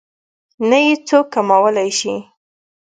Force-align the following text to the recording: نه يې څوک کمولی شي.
نه 0.69 0.77
يې 0.85 0.93
څوک 1.07 1.25
کمولی 1.33 1.89
شي. 1.99 2.15